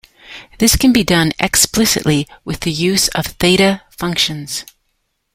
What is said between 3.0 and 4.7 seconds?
of theta functions.